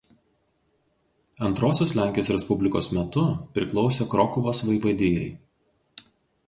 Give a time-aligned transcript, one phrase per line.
[1.49, 3.27] Antrosios Lenkijos Respublikos metu
[3.59, 5.31] priklausė Krokuvos vaivadijai.